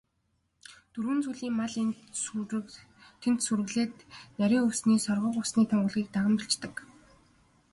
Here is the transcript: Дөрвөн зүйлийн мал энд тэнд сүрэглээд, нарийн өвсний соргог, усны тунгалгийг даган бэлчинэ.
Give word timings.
Дөрвөн 0.93 1.19
зүйлийн 1.25 1.55
мал 1.57 1.75
энд 1.81 1.95
тэнд 3.23 3.39
сүрэглээд, 3.45 3.95
нарийн 4.39 4.65
өвсний 4.67 5.01
соргог, 5.05 5.33
усны 5.43 5.63
тунгалгийг 5.69 6.07
даган 6.13 6.35
бэлчинэ. 6.37 6.79